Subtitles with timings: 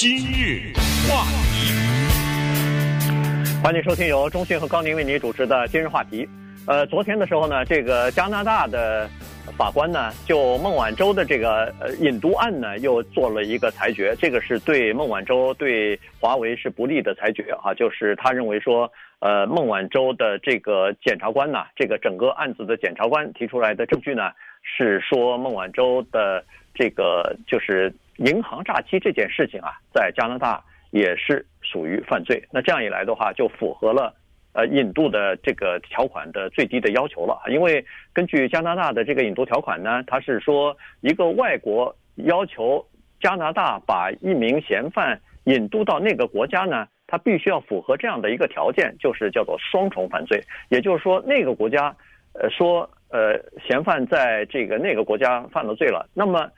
[0.00, 0.72] 今日
[1.06, 1.74] 话题，
[3.62, 6.26] 欢迎收听由中讯和高宁为您主持的今日话题。
[6.66, 9.06] 呃，昨天的时候呢，这个加拿大的
[9.58, 14.16] 法官呢，就孟晚舟的这个呃引渡案呢，又做了一个裁决。
[14.18, 24.30] 这个是对孟晚舟、对华为是不利的裁决啊，就是他认为说，呃，孟晚舟的这个检察官呢，这个整个案子的检察官提出来的证据呢，
[24.62, 26.42] 是说孟晚舟的
[26.74, 27.92] 这个就是。
[28.20, 32.42] 银行诈欺这件事情啊，在加拿大也是属于犯罪。
[32.52, 34.14] 那这样一来的话，就符合了
[34.52, 37.40] 呃引渡的这个条款的最低的要求了。
[37.48, 37.82] 因为
[38.12, 42.84] 根据加拿大的这个引渡条款呢，它是说一个外国要求
[43.22, 50.38] 加拿大把一名嫌犯引渡到那个国家呢，他必须要符合这样的一个条件，就是叫做双重犯罪。
[50.68, 51.96] 也就是说，那个国家
[52.34, 56.50] 呃说呃嫌犯在这个那个国家犯了罪了，那么。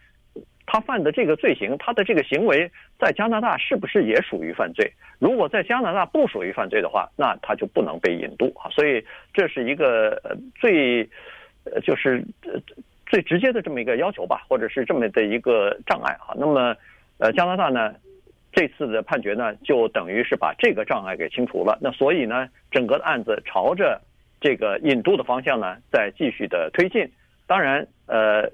[0.65, 4.91] 他犯的这个罪行，他的这个行为在加拿大是不是也属于犯罪？
[5.19, 8.71] 如果在加拿大不属于犯罪的话，那他就不能被引渡啊。
[8.71, 9.05] 所以
[9.35, 11.03] 这是一个呃最
[11.65, 12.53] 呃就是呃
[13.07, 16.33] 最直接的这么一个要求吧，或者是这么的一个障碍啊。
[16.37, 16.75] 那么
[17.19, 17.95] 呃加拿大呢
[18.53, 21.77] 这次的判决呢，就等于是把这个障碍给清除了。
[21.81, 24.01] 那所以呢，整个的案子朝着
[24.41, 27.11] 这个引渡的方向呢在继续的推进。
[27.47, 28.49] 当然呃。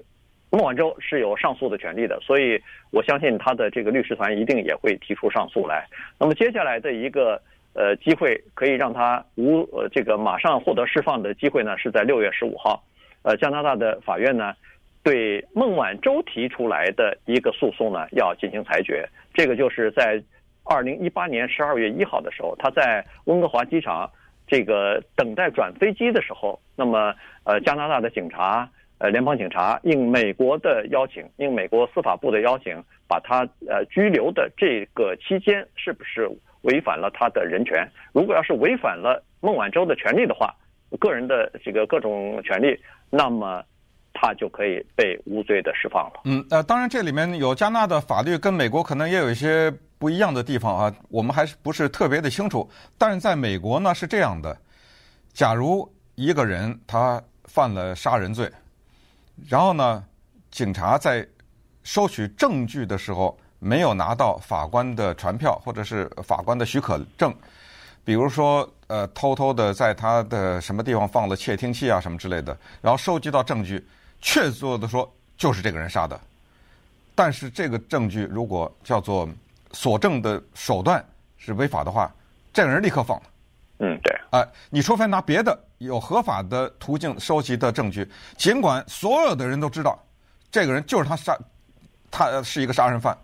[0.51, 2.59] 孟晚舟是有上诉的权利的，所以
[2.91, 5.85] 我相信他的这个律师团一定也会提出上诉来。
[6.19, 7.39] 那么接下来的一个
[7.73, 12.83] 呃机会，可以让他无呃这个马上获得释放的机会呢，是在六月十五号，
[13.21, 14.55] 呃加拿大的法院呢
[15.03, 19.07] 对孟晚舟提出来的一个诉讼呢要进行裁决。
[19.35, 20.19] 这个就是在
[20.63, 24.09] 二零一八年十二月一号的时候，他在温哥华机场
[24.47, 27.13] 这个等待转飞机的时候，那么
[27.43, 28.67] 呃加拿大的警察。
[28.99, 32.75] 呃，联邦警察应美国的邀请，应美国司法部的邀请，
[33.07, 36.29] 把他呃拘留的这个期间，是不是
[36.63, 37.89] 违反了他的人权？
[38.11, 40.53] 如果要是违反了孟晚舟的权利的话，
[40.99, 42.77] 个人的这个各种权利，
[43.09, 43.63] 那么
[44.13, 46.19] 他就可以被无罪的释放了。
[46.25, 52.69] 嗯，呃，当然这里面有加拿大的法律跟美国可能也有一些不一样的地方啊，我们还是不是特别的清楚。
[52.97, 54.57] 但是在美国呢是这样的，
[55.31, 58.45] 假如一个人他犯了杀人罪。
[59.47, 60.03] 然后呢，
[60.51, 61.25] 警察在
[61.83, 67.33] 收取证据的时候没有拿到法官的传票或者是法官的许可证，
[68.03, 73.85] 比如说呃偷偷的在他的什么地方放了窃听器啊什么之类的，然后收集到证据，
[74.21, 76.19] 确凿的说就是这个人杀的，
[77.15, 79.27] 但是这个证据如果叫做
[79.71, 81.03] 所证的手段
[81.37, 82.13] 是违法的话，
[82.53, 83.23] 这个人立刻放了。
[83.79, 84.13] 嗯，对。
[84.29, 89.97] 啊、呃，你除非拿别的有合法的途径收集的证据，尽管所有的人都知道
[90.51, 91.37] 这个人就是他杀，
[92.11, 93.17] 他是一个杀人犯，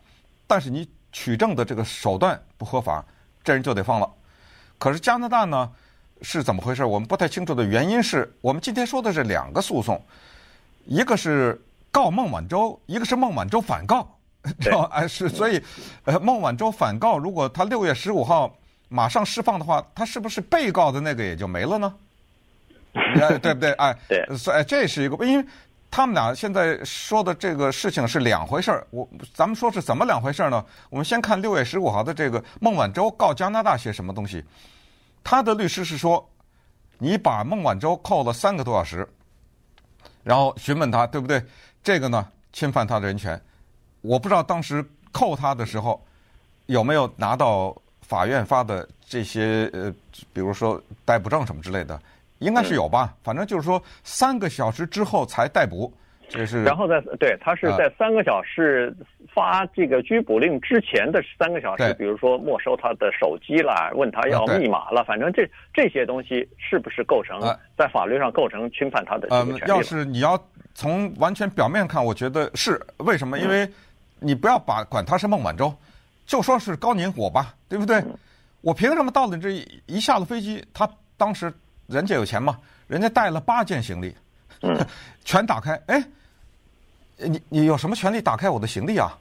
[0.48, 3.04] 但是你取证的这个手段不合法，
[3.44, 4.10] 这人就得放了。
[4.78, 5.70] 可是加拿大呢
[6.22, 6.84] 是怎么回事？
[6.84, 10.02] 我们不太清楚的原因是我们今天说的是两个诉讼，
[10.86, 11.62] 一个是
[11.92, 14.08] 告孟晚舟，一个是孟晚舟反告，
[14.60, 15.62] 知道哎，是 所以，
[16.06, 18.56] 呃，孟晚舟反告，如果他六月十五号。
[18.88, 21.92] 马上释放的话，他是不是被告的那个也就没了呢？
[22.96, 23.72] 哎，对不对？
[23.74, 25.46] 哎，对，所以这是一个，因为
[25.92, 28.88] 他们俩现在说的这个事情是两回事儿。
[28.90, 30.64] 我咱们说是怎么两回事儿呢？
[30.90, 34.44] 我们先看六月十五号的这个孟晚舟告加拿大写什么东西。
[35.24, 36.28] 他的律师是说，
[36.98, 39.08] 你把孟晚舟扣了三个多小时，
[40.24, 41.44] 然后询问他对不对？
[41.84, 43.40] 这个呢，侵犯他的人权。
[44.02, 46.04] 我不知道当时扣他的时候
[46.66, 47.76] 有没有拿到。
[48.08, 49.92] 法院发的这些呃，
[50.32, 52.00] 比如说逮捕证什么之类的，
[52.40, 53.14] 应该是有吧？
[53.24, 55.94] 反正就是说三个小时之后才逮捕，
[56.30, 56.64] 这是。
[56.64, 58.96] 然后在对他是在三个小时
[59.34, 67.40] 发这个拘捕令之前的三个小时，比如说没收他的手机啦，问他要密码了，反正这这些东西是不是构成
[67.78, 69.62] 在法律上构成侵犯他的这个权利？
[69.62, 70.38] 呃，要是你要
[70.74, 73.40] 从完全表面看，我觉得是为什么？
[73.40, 73.68] 因为
[74.20, 75.74] 你不要把管他是孟晚舟。
[76.26, 78.04] 就说是高宁我吧，对不对？
[78.62, 81.54] 我凭什么到了这一一下了飞机，他当时
[81.88, 84.16] 人家有钱嘛，人家带了八件行李，
[85.24, 85.80] 全打开。
[85.88, 86.04] 哎，
[87.18, 89.18] 你你有什么权利打开我的行李啊？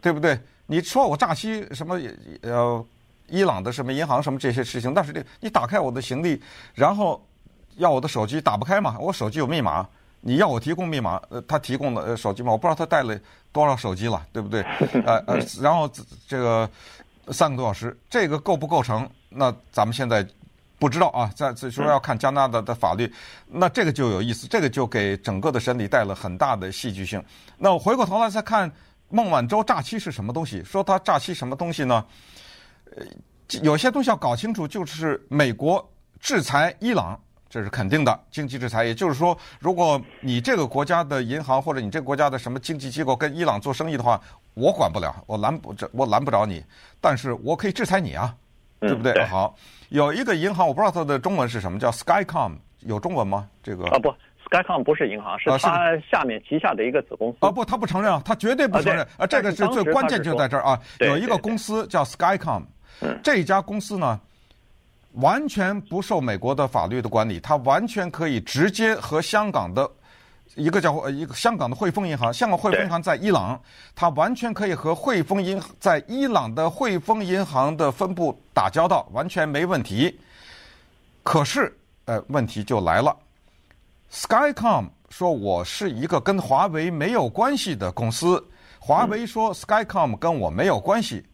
[0.00, 0.38] 对不对？
[0.66, 2.00] 你说我诈欺什么
[2.42, 2.84] 呃
[3.28, 6.40] 伊朗的什么银行什么这些事情，但是这你打开我的行李，
[6.74, 7.24] 然后
[7.76, 8.96] 要我的手机打不开嘛？
[8.98, 9.86] 我手机有密码。
[10.20, 13.16] 你要我提供密码，呃，他提供的呃手机嘛，我不知道他带了
[13.52, 14.62] 多少手机了，对不对？
[15.06, 15.88] 呃呃，然后
[16.26, 16.68] 这个
[17.28, 19.08] 三个多小时，这个构不构成？
[19.28, 20.26] 那咱们现在
[20.78, 23.10] 不知道啊，再再说要看加拿大的法律，
[23.46, 27.22] 那这个就有意思，这个就给整个的审理带了很大的戏剧性。
[27.56, 28.70] 那我回过头来再看
[29.08, 30.62] 孟晚舟诈欺是什么东西？
[30.64, 32.04] 说他诈欺什么东西呢？
[32.96, 33.04] 呃，
[33.62, 35.82] 有些东西要搞清楚，就是美国
[36.20, 37.18] 制裁伊朗，
[37.48, 38.84] 这是肯定的经济制裁。
[38.84, 44.20] 也就是说，如果你这个国家的银行或者你这个国家的什么经济机构跟伊朗做生意的话，
[44.54, 46.62] 我管不了，我拦不着，我拦不着你，
[47.00, 48.34] 但是我可以制裁你啊，
[48.80, 49.12] 对不对？
[49.12, 49.54] 嗯、对好，
[49.88, 53.48] 有一个银行，我不知道它的中文是什么，叫 Skycom，有中文吗？
[53.62, 54.12] 这个啊不。
[54.48, 57.38] Skycom 不是银行，是它下面旗下的一个子公司。
[57.40, 59.26] 啊不，他不承认啊，他绝对不承认啊，啊。
[59.26, 60.80] 这个是最关键，就在这儿啊。
[61.00, 62.62] 有一个公司叫 Skycom，
[63.24, 64.20] 这家公司呢，
[65.14, 69.90] 完全不受美国的法律的管理，它完全可以直接和香港的
[70.54, 73.60] 一个叫呃一个香港的汇丰银行，香港汇丰银行在伊朗，
[73.94, 80.18] 它完全可以和汇丰银在伊朗的汇丰银行的分部打交道，完全没问题。
[81.22, 83.14] 可是，呃，问题就来了。
[84.10, 88.42] Skycom 说：“我是一个跟华为没有关系的公司。”
[88.78, 91.24] 华为说：“Skycom 跟我没有关系，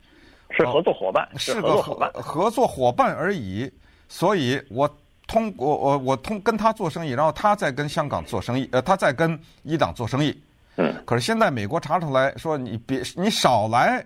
[0.50, 3.70] 是合作伙伴，是个合合作伙伴而已。”
[4.08, 4.88] 所以，我
[5.32, 10.42] 通过我我通跟他做生意，然后他再跟香港做生意，呃，他再跟伊朗做生意。
[10.76, 10.94] 嗯。
[11.06, 14.04] 可是现在美国查出来说：“你别你少来，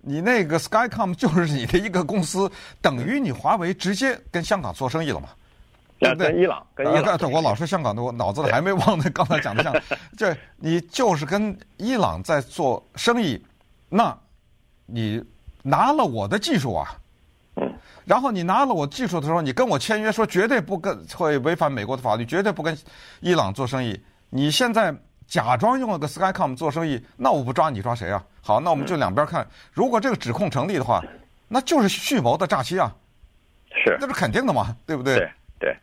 [0.00, 2.48] 你那个 Skycom 就是你的一个公司，
[2.80, 5.30] 等于你华为直接跟香港做生意了嘛。”
[5.98, 6.30] 对不对？
[6.30, 7.18] 跟伊朗，跟伊朗。
[7.18, 9.10] 对，我老说香港的，我脑子里还没忘呢。
[9.10, 9.74] 刚才讲的像，
[10.16, 13.44] 这你就是跟伊朗在做生意，
[13.88, 14.16] 那，
[14.86, 15.20] 你
[15.64, 17.00] 拿了我的技术啊，嗯，
[18.04, 22.76] 然后你拿了我技术的时候，你跟我签约说绝对不跟会违反美国的法律，绝对不跟
[23.20, 24.00] 伊朗做生意。
[24.30, 24.94] 你现在
[25.26, 28.24] 假装用了个 Skycom 做生意，那我不抓你抓谁啊？
[28.42, 31.02] 好，那我们就两边看，如果这个指控成立的话，
[31.48, 32.92] 那就是蓄谋的诈欺啊，
[33.84, 35.16] 是，那是肯定的嘛，对不对？
[35.58, 35.76] 对。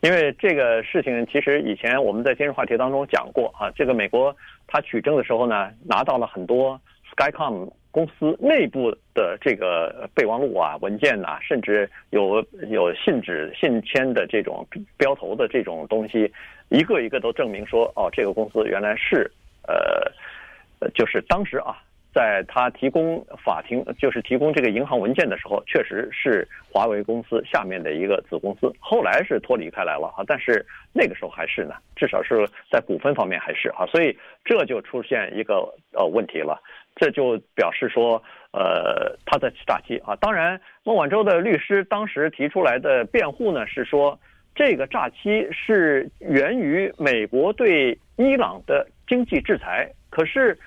[0.00, 3.70] 因为这个事情，其实以前我们在今日话题当中讲过啊。
[3.70, 4.34] 这个美国
[4.66, 6.80] 他取证的时候呢，拿到了很多
[7.14, 14.66] Skycom 公司内部的这个备忘录啊、文件呐、甚至有有信纸、信签的这种
[14.96, 16.32] 标头的这种东西，
[16.70, 19.30] 一个一个都证明说，哦，这个公司原来是
[19.68, 21.76] 呃，就是当时啊。
[22.14, 28.70] 在他提供法庭，就是提供这个银行文件的时候，确实是华为公司下面的一个子公司。
[28.78, 30.62] 后来是脱离开来了哈，但是
[30.92, 34.14] 那个时候还是呢，至少是在股份方面还是哈，所以
[34.44, 36.60] 这就出现一个呃问题了。
[36.96, 38.22] 这就表示说，
[38.52, 40.16] 呃，他在诈欺啊。
[40.16, 44.18] 当然，孟晚舟的律师当时提出来的辩护呢，是说
[44.54, 50.58] 这个诈欺是源于美国对伊朗的经济制裁，可是。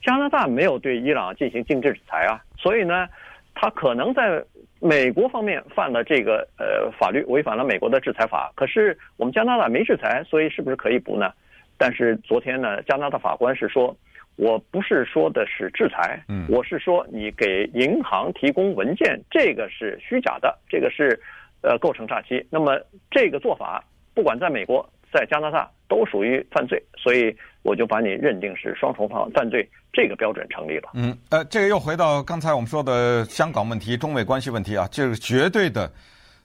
[0.00, 3.08] 加拿大没有对伊朗进行经济制裁啊，所以呢，
[3.52, 4.40] 他可能在
[4.80, 8.52] 美国方面犯了这个呃法律，违反了美国的制裁法。
[8.54, 11.32] 可是我们加拿大没制裁，所以是不是可以补呢？
[11.76, 13.94] 但是昨天呢，加拿大法官是说，
[14.38, 21.20] 我不是说的是制裁，嗯，我是说你给银行提供文件，这个是虚假的，这个是
[21.60, 22.46] 呃构成诈欺。
[22.48, 22.80] 那么
[23.10, 30.90] 这个做法，不管在美国，在加拿大都属于犯罪，所以我就把你认定是双重犯犯罪，这个标准成立了。
[30.94, 35.90] 嗯，呃，这个又回到刚才我们说的香港问题、中美关系问题啊，这是绝对的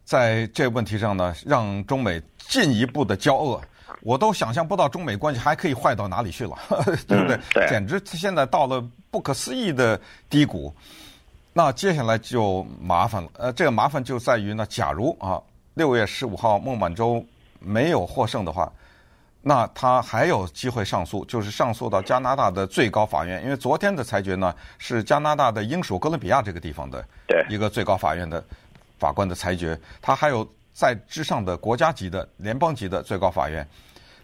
[0.04, 3.62] 在这个问题上呢，让中美进一步的交恶，
[4.02, 6.58] 我都想象不到中美关系还可以坏到哪里去了，
[7.08, 7.36] 对不对？
[7.36, 10.00] 嗯，对，简直现在到了不可思议的
[10.30, 10.74] 低谷。
[11.54, 15.42] 那接下来就麻烦了，呃，这个麻烦就在于呢，假如啊，
[15.74, 17.26] 六月十五号孟晚舟。
[17.66, 18.70] 没有获胜的话，
[19.42, 23.42] 那他还有机会上诉，就是上诉到加拿大的最高法院。
[23.42, 27.02] 因为昨天的裁决呢，是加拿大的英属哥伦比亚这个地方的
[27.48, 28.44] 一个最高法院的
[29.00, 29.80] 法官的裁决。
[30.02, 33.68] 他还有在之上的国家级的联邦级的最高法院。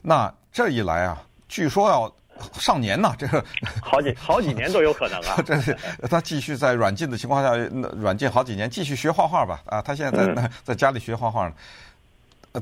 [0.01, 2.11] 那这一来啊，据说要
[2.53, 3.43] 上年呢，这个
[3.83, 5.41] 好几好几年都有可能啊。
[5.45, 5.77] 这是
[6.09, 7.55] 他继续在软禁的情况下，
[7.97, 9.61] 软禁好几年，继续学画画吧。
[9.65, 11.53] 啊，他现在在 在家里学画画呢。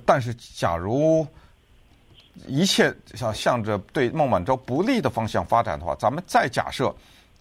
[0.05, 1.25] 但是，假如
[2.45, 6.93] 一切向向着对孟晚舟不利的方向发展的话，咱们再假设，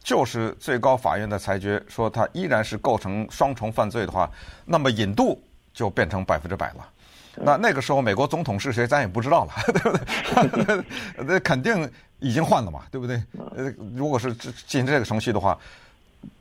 [0.02, 4.30] 就是最高法院的裁决说他依然是构成双重犯罪的话，
[4.64, 5.42] 那么引渡
[5.76, 6.88] 就变成百分之百了。
[7.34, 10.84] 那那个时候美国总统是谁，咱也不知道了， 对不对？
[11.22, 13.22] 那肯定已经换了嘛，对不对？
[13.54, 15.56] 呃，如果是进行这个程序的话，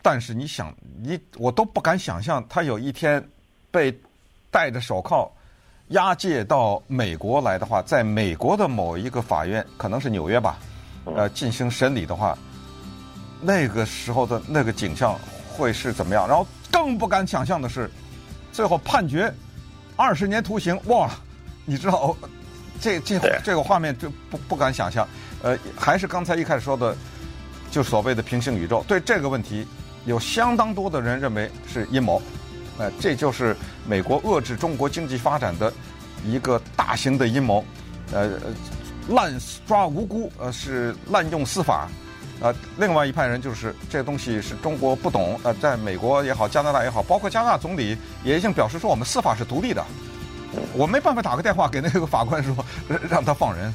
[0.02, 0.74] 但是你想，
[1.04, 3.22] 你我都不敢想象他有一天
[3.72, 3.94] 被
[4.50, 5.30] 戴着手铐。
[5.90, 10.58] 押解到美国来的话，在美国的某一个法院，可能是纽约吧，
[11.04, 12.36] 呃，进行审理的话，
[13.40, 15.16] 那个时候的那个景象
[15.48, 16.28] 会是怎么样？
[16.28, 17.88] 然后更不敢想象的是，
[18.56, 19.32] 最后判决
[19.98, 21.12] 二十年徒刑，哇！
[21.66, 22.16] 你知道，
[22.80, 25.06] 这这这个画面就不不敢想象。
[25.44, 26.96] 呃，还是刚才一开始说的，
[27.70, 28.82] 就所谓的平行宇宙。
[28.88, 29.68] 对这个问题，
[30.06, 32.22] 有相当多的人认为是阴谋。
[32.78, 33.54] 呃，这就是
[33.86, 35.74] 美国遏制中国经济发展的
[36.24, 37.66] 一个大型的阴谋。
[38.14, 38.40] 呃，
[39.10, 39.34] 滥
[39.68, 41.90] 抓无辜，呃，是滥用司法。
[42.42, 45.40] 呃，另外一派人就是这个东西是中国不懂。
[45.44, 49.84] 呃，在美国也好，加拿大也好，包括加拿大总理也已经表示说，我们司法是独立的。
[50.74, 52.56] 我没办法打个电话给那个法官说
[53.10, 53.74] 让他放人。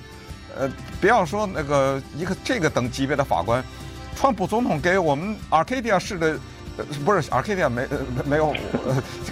[0.58, 3.62] 呃，不要说那个一个这个等级别的法官，
[4.16, 6.38] 川普总统给我们 Arcadia 市的，
[7.04, 7.86] 不是 Arcadia 没
[8.24, 8.54] 没有，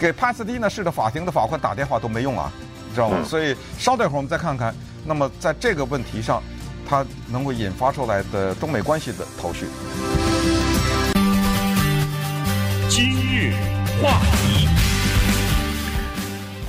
[0.00, 2.52] 给帕斯蒂纳市的法庭的法官打电话都没用啊，
[2.88, 3.18] 你知道吗？
[3.24, 6.42] 所以稍待会儿我们再看看，那么在这个问题上，
[6.88, 9.66] 它能够引发出来的中美关系的头绪。
[12.88, 13.52] 今日
[14.02, 14.66] 话题。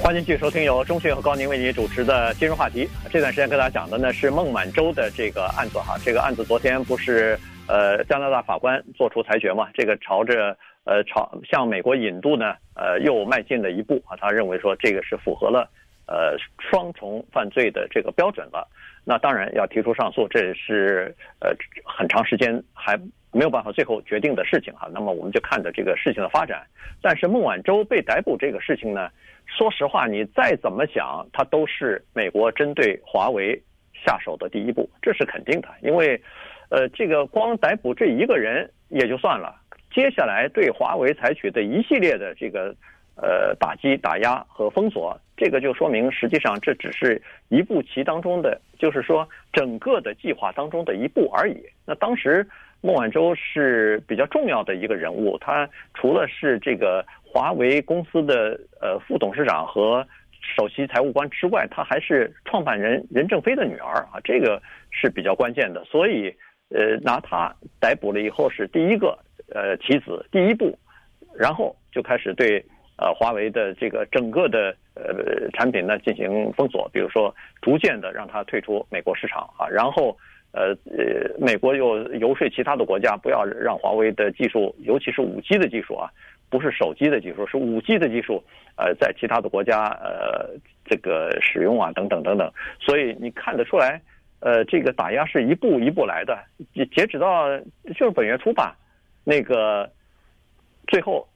[0.02, 2.90] 欢迎继续收听由中讯和高宁为您主持的今日话题。
[3.10, 5.96] 这段时间跟大家讲的呢是孟晚舟的这个案子哈。
[6.04, 9.70] 这个案子昨天不是呃加拿大法官做出裁决嘛？
[9.74, 14.18] 这个朝着呃朝向美国引渡呢呃又迈进了一步啊。
[14.20, 15.70] 他认为说这个是符合了
[16.08, 18.68] 呃双重犯罪的这个标准了。
[19.04, 21.52] 那当然要提出上诉，这是呃
[21.84, 22.98] 很长时间还
[23.32, 24.90] 没有办法最后决定的事情哈。
[24.94, 26.66] 那么我们就看着这个事情的发展。
[27.02, 29.10] 但是孟晚舟被逮捕这个事情呢？
[29.46, 33.60] 说实话，你再怎么想，它都是美国针对华为
[34.06, 35.68] 下手的第一步，这是肯定的。
[35.82, 36.22] 因为，
[36.70, 39.56] 呃，这个光逮捕这一个人也就算了，
[39.92, 42.76] 接下来对华为采取的一系列的这个
[43.22, 51.64] 呃打击、打压和封锁，这个就说明实际上这只是一步棋当中的，就是说整个的计划当中的一步而已。
[51.86, 52.48] 那当时
[52.82, 57.06] 孟晚舟是比较重要的一个人物，他除了是这个。
[57.32, 60.04] 华为公司的呃副董事长和
[60.42, 64.60] 首席财务官之外，他还是创办人任正非的女儿啊，这个
[64.90, 65.86] 是比较关键的。
[65.86, 66.36] 所以
[66.70, 69.16] 呃，拿他逮捕了以后是第一个
[69.54, 70.76] 呃棋子，第一步，
[71.38, 72.66] 然后就开始对
[73.00, 80.18] 呃华为的这个整个的呃产品呢进行封锁，比如说逐渐的让它退出美国市场啊，然后
[80.52, 86.10] 呃呃美国又游说其他的国家不要让华为的技术，尤其是五 G 的技术啊。
[86.52, 88.44] 不是手机的技术，是五 G 的技术，
[88.76, 90.50] 呃，在其他的国家呃
[90.84, 94.02] 这个使用啊等等等等，所以你看得出来，
[94.40, 96.36] 呃，这个打压是一步一步来的，
[96.74, 97.56] 截截止到
[97.96, 98.76] 就是本月初吧，
[99.24, 99.88] 那个
[100.88, 101.28] 最后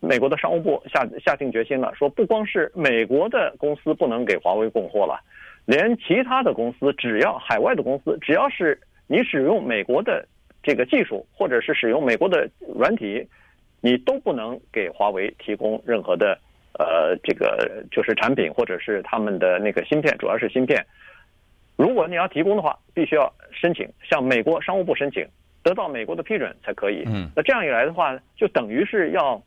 [0.00, 5.20] 美国的商务部下下定决心了，说不光是美国的公司不能给华为供货了，
[5.66, 10.26] 连其他的公司，只要海外的公司，只要是你使用美国的
[10.62, 13.26] 这个技术，或者是使用美国的软体。
[13.82, 16.38] 你都不能给华为提供任何的，
[16.78, 20.84] 呃，这个就是产品或者是他们的那个芯片，主要是芯片。
[21.76, 25.26] 如果你要提供的话，必须要申请向美国商务部申请，
[25.62, 27.04] 得到美国的批准才可以。
[27.06, 29.42] 嗯，那这样一来的话，就等于是要，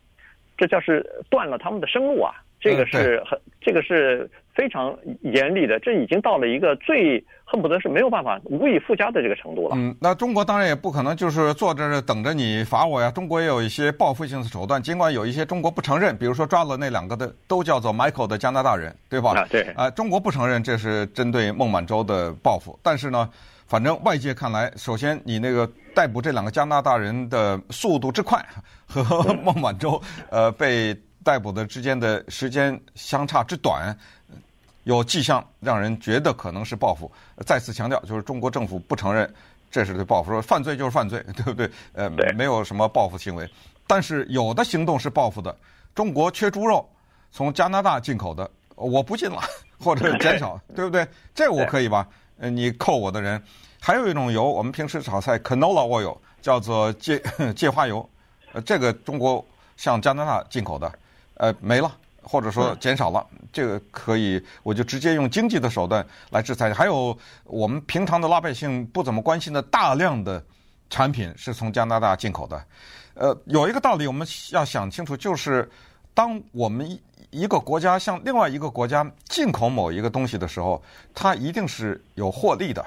[0.58, 2.34] 这叫是断了他们的生路啊。
[2.64, 9.76] 这个是很，这个是非常严厉的，这已经到了一个最恨不得是没有办法无以复加的这个程度了。
[9.76, 13.12] 嗯，那中国当然也不可能就是坐这等着你罚我呀。
[13.12, 19.32] 中国也有一些报复性的手段，尽管有一些中国不承认，比如说抓了那两个的都叫做 Michael 的加拿大人，对吧？
[19.32, 19.64] 啊，对。
[19.76, 23.30] 啊，中国不承认这是针对孟晚舟的报复，但是呢，
[23.68, 28.40] 反正外界看来，首先你那个逮捕这两个加拿大人的速度之快，
[28.88, 29.04] 和
[29.44, 30.96] 孟晚舟呃被。
[31.24, 33.98] 逮捕的之间的时间相差之短，
[34.84, 37.12] 有迹象让人觉得可能是报复。
[37.46, 39.32] 再次强调，就是中国政府不承认
[39.72, 41.70] 这是对报复，说犯罪就是犯罪， 对不对？
[41.94, 43.50] 呃，没有什么报复行为。
[43.88, 45.56] 但是有的行动是报复的。
[45.96, 46.88] 中国缺猪肉，
[47.32, 49.42] 从加拿大进口的，我不进了，
[49.80, 51.08] 或者减少， 对不对？
[51.34, 52.08] 这我可以吧？
[52.40, 53.42] 呃，你扣我的人。
[53.80, 57.22] 还有一种油，我们平时炒菜 canola oil 叫做芥
[57.56, 58.10] 芥花油，
[58.54, 60.92] 呃，这个中国向加拿大进口的。
[61.36, 66.74] 呃，没了，或者说减少了，这个可以，我就直接用经济的手段来制裁。
[66.74, 70.44] 还有我们平常的老百姓不怎么关心的大量的
[70.90, 72.64] 产品是从加拿大进口的。
[73.16, 75.70] 呃，有一个道理我们要想清楚，就是
[76.14, 80.82] 当我们一一个国家向另外一个国家进口某一个东西的时候，
[81.14, 82.86] 它一定是有获利的。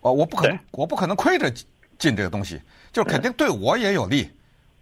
[0.00, 1.50] 呃，我不可能，我不可能亏着
[1.98, 2.60] 进这个东西，
[2.92, 4.30] 就肯定对我也有利。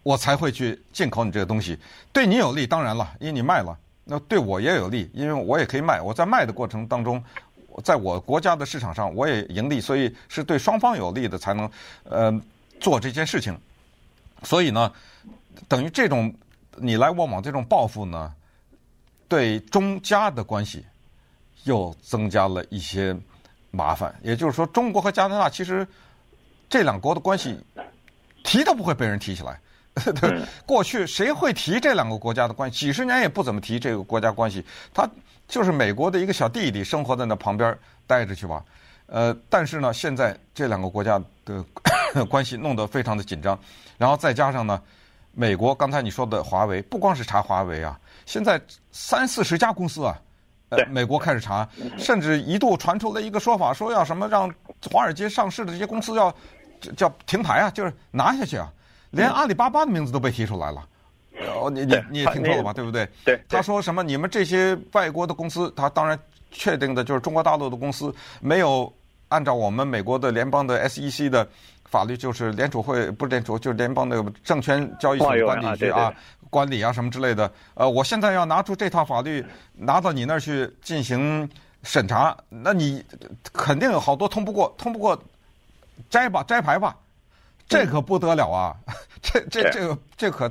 [0.03, 1.79] 我才会去进口你这个东西，
[2.13, 6.01] 对你有利，当然了，因为你卖了，那对我也有利，因为我也可以卖。
[6.01, 7.23] 我在卖的过程当中，
[7.85, 11.71] 在我国家的市场上我也盈利，所以是对双方有利的才能
[12.05, 12.33] 呃
[12.81, 13.59] 做这件事情。
[14.43, 14.91] 所以呢，
[15.69, 16.35] 等于这种
[16.77, 18.33] 你来我往这种报复呢，
[19.29, 20.85] 对中加的关系
[21.65, 23.15] 又增加了一些
[23.71, 24.15] 麻烦。
[24.23, 25.87] 也就是说，中国和加拿大其实
[26.71, 27.59] 这两国的关系。
[28.43, 29.61] 提都不会被人提起来。
[30.21, 32.87] 对，过去谁会提这两个国家的关系？
[32.87, 34.65] 几十年也不怎么提这个国家关系。
[34.93, 35.09] 他
[35.49, 37.77] 就是美国的一个小弟弟，生活在那旁边
[38.07, 38.65] 待着去吧。
[39.07, 41.65] 呃，但是呢，现在这两个国家的
[42.31, 43.59] 关系弄得非常的紧张，
[43.99, 44.81] 然后再加上呢，
[45.33, 48.61] 美国刚才你说的华为，不光是查华为啊，现在
[48.93, 50.17] 三四十家公司啊，
[50.69, 54.49] 呃，美国开始查，甚至一度传出了一个说法，说要什么让
[54.93, 56.33] 华尔街上市的这些公司要
[56.97, 58.73] 叫停牌啊，就是拿下去啊。
[59.11, 60.87] 连阿里巴巴的名字都被提出来了，
[61.61, 62.73] 哦，你你你也听说了吧？
[62.73, 63.09] 对不对？
[63.25, 63.43] 对。
[63.49, 64.03] 他说什么？
[64.03, 66.19] 你们这些外国的公司，他当然
[66.51, 68.93] 确定的就是中国大陆的公司没有
[69.29, 71.47] 按照我们美国的联邦的 SEC 的
[71.87, 76.13] 法律，就是联储会不是联储，就是联邦的证券交易所管理局啊，
[76.49, 77.51] 管理啊什么之类的。
[77.75, 81.49] 呃，我现在要拿出这套法律拿到你那儿去进行
[81.83, 83.05] 审查，那你
[83.53, 85.21] 肯定有好多通不过，通不过
[86.09, 86.97] 摘吧，摘牌吧。
[87.69, 88.75] 这可不得了啊！
[89.23, 90.51] 这这这个这可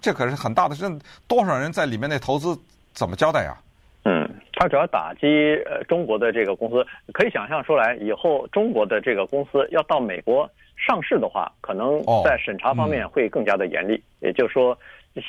[0.00, 0.84] 这可是很大的事，
[1.26, 2.56] 多少人在里面那投资
[2.92, 3.56] 怎么交代呀？
[4.04, 5.26] 嗯，他主要打击
[5.64, 14.02] 呃中国的这个公司，可以想象出来，以后中国的这个公司要到美国上市的话，可能在审查方面会更加的严厉。
[14.20, 14.76] 也就是说，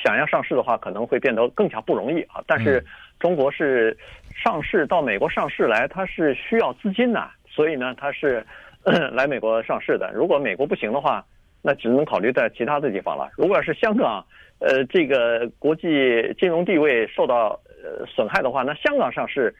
[0.04, 2.42] 想要上市的话，可能会变得更加不容易啊。
[2.46, 2.84] 但是
[3.18, 3.96] 中国是
[4.34, 8.44] 上市到美国上市来，它是需要资金的，所以呢，它是。
[9.12, 11.24] 来美国上市的，如果美国不行的话，
[11.66, 13.30] 那只能考虑在其他的地方了。
[13.38, 14.22] 如果要是香港，
[14.58, 15.88] 呃，这个国际
[16.38, 19.52] 金融地位受到呃损害的话，那香港上市，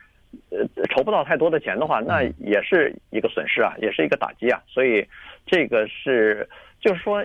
[0.50, 0.58] 呃，
[0.90, 4.60] 筹不到太多的钱的话，那也是一个损失啊，也是一个打击啊。
[4.68, 5.02] 所以
[5.46, 6.46] 这个是
[6.78, 7.24] 就是说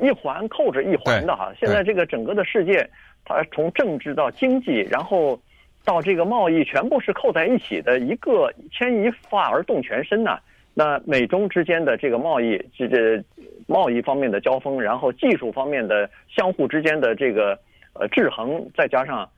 [0.00, 1.52] 一环扣着一环的哈。
[1.60, 2.88] 现在这个整个的世界，
[3.26, 5.38] 它从政治到经济，然后
[5.84, 10.40] 到这个贸易，全部是扣在一起的，一个牵一发而动全身呐。
[10.76, 13.22] 那美中之间的这个贸易，这这
[13.68, 17.56] 贸易方面的交锋，然后技术方面的相互之间的这个
[17.92, 19.28] 呃制衡，再加上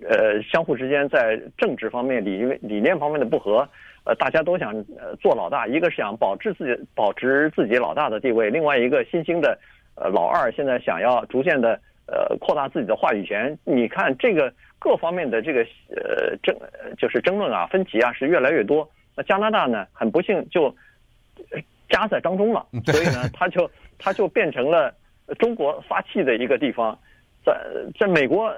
[0.00, 3.68] 呃相互之间在政治方面理理念方面的不合，
[4.02, 9.56] 呃大家都想呃做老大，一个是想保持自己保持自己老大的地位，另外一个新兴的
[9.94, 13.56] 呃老二现在想要逐渐的呃扩大自己的话语权。
[13.64, 15.60] 你看这个各方面的这个
[15.94, 16.56] 呃争
[16.98, 18.90] 就是争论啊分歧啊是越来越多。
[19.14, 19.86] 那加拿大呢？
[19.92, 20.74] 很不幸就
[21.88, 24.94] 夹在当中了，所以呢， 它就它就变成了
[25.38, 26.98] 中国发气的一个地方。
[27.44, 27.54] 在
[27.98, 28.50] 在美国，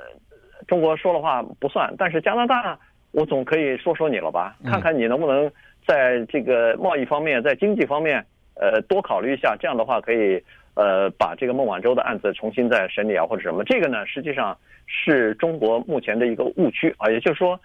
[0.68, 2.78] 中国说的话不算，但是加拿大，
[3.12, 4.56] 我总可以说说你了吧？
[4.64, 5.50] 看看你能不能
[5.86, 9.56] 在这个贸易方面，在经济方面，呃，多考虑一下。
[9.58, 10.40] 这样的话，可以
[10.74, 13.64] 呃把这个孟晚舟的案子重新再审理啊，或者什么。
[13.64, 17.58] 这个呢，实际上是中国目前的一个误区啊，也就是说。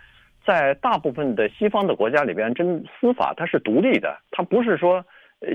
[0.50, 5.06] 在大部分的西方的国家里边，真司法它是独立的，它不是说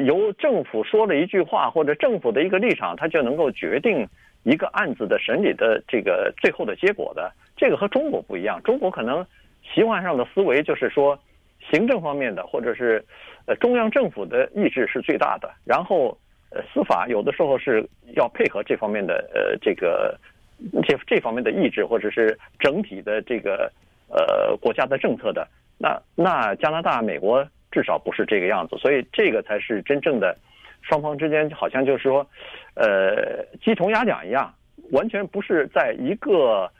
[0.06, 4.06] 由政府说了一句话或者政府的一个立场，它就能够决定
[4.44, 7.32] 一个案子的审理的这个最后的结果的。
[7.56, 9.26] 这个和中国不一样，中国可能
[9.74, 11.18] 习惯上的思维就是说，
[11.72, 13.04] 行政方面的或者是
[13.46, 16.16] 呃中央政府的意志是最大的，然后
[16.50, 20.16] 呃司法有的时候是要配合这方面的呃这个
[20.84, 23.68] 这这方面的意志或者是整体的这个。
[24.08, 25.46] 呃，国家的政策的，
[25.78, 30.36] 那那加拿大、美国至少不是这个样子，所以这个才是真正的
[30.82, 32.26] 双方之间好像就是说，
[32.74, 34.54] 呃，鸡同鸭讲一样，
[34.92, 36.70] 完全不是在一个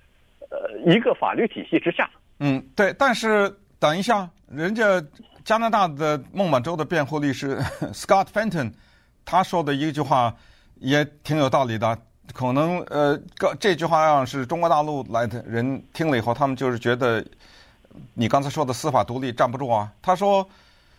[0.51, 2.09] 呃一个法律体系之下。
[2.39, 2.95] 嗯，对。
[2.99, 5.03] 但是等一下，人家
[5.45, 7.57] 加拿大的孟晚舟的辩护律师
[7.93, 8.73] Scott Fenton
[9.25, 10.35] 他说的一句话
[10.77, 11.99] 也挺有道理的。
[12.33, 17.25] 可能呃，这这句话要是中国大陆来的人听了以后，他们就是觉得
[18.15, 19.93] 你刚才说的司法独立站不住啊。
[20.01, 20.49] 他说，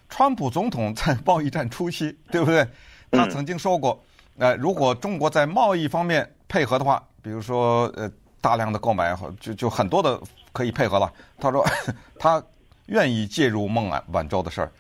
[0.08, 2.66] 川普总统在贸易战初期，对不对？
[3.12, 4.02] 他曾经说过，
[4.38, 8.10] 呃，如果中国在贸易方面配合的话，比如说呃，
[8.40, 10.20] 大量的购买，就就很多的
[10.52, 11.12] 可以配合了。
[11.40, 11.66] 他说
[12.20, 12.42] 他
[12.86, 14.72] 愿意介入孟晚晚舟的事儿。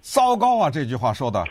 [0.00, 0.70] 糟糕啊！
[0.70, 1.44] 这句话说的，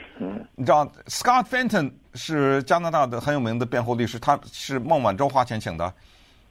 [0.59, 5.93] 你知道，Scott Fenton 是加拿大的很有名的辩护律师，他是孟晚舟花钱请的，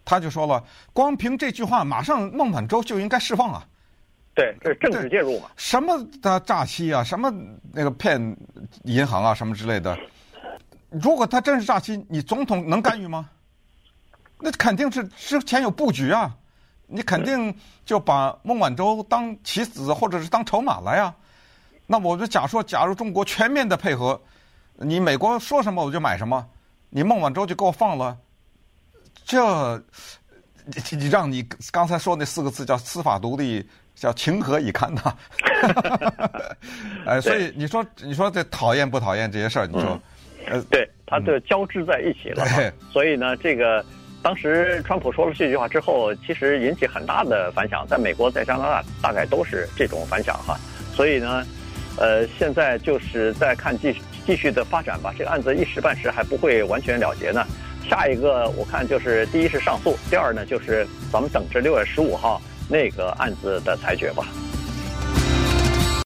[0.04, 3.66] 他就说了，光凭这句话，马上孟晚舟就应该释放啊。
[4.32, 5.50] 对，这是政治介入嘛？
[5.56, 7.32] 什么的诈欺啊，什么
[7.72, 8.36] 那个骗
[8.84, 9.98] 银行啊，什么之类的。
[10.88, 13.28] 如果他真是诈欺，你总统能干预吗？
[14.38, 16.32] 那肯定是之前有布局啊，
[16.86, 17.52] 你肯定
[17.84, 21.12] 就把孟晚舟当棋子或者是当筹码来啊。
[21.86, 24.20] 那我就假说，假如中国全面的配合，
[24.74, 26.44] 你美国说什么我就买什么，
[26.90, 28.16] 你孟晚舟就给我放了，
[29.24, 29.76] 这
[30.64, 35.16] 你你让你刚才说那四个字叫司法独立，叫情何以堪呐？
[37.06, 39.66] 哎，所以你说你说这讨厌不讨厌这些事儿？
[39.66, 40.00] 你说，
[40.48, 42.44] 呃，对，它就交织在一起了。
[42.56, 43.84] 对所以呢，这个
[44.22, 50.58] 当时川普说了这句话之后，其实引起很大的反响，在美国、在加拿大大概都是这种反响哈。
[50.92, 51.46] 所以呢，
[51.96, 55.14] 呃，现在就是在看继继续的发展吧。
[55.16, 57.44] 这个案子一时半时还不会完全了结呢。
[57.88, 64.26] 下一个我看就是第一是上诉，第二呢就是咱们等着六月十五号那个案子的裁决吧。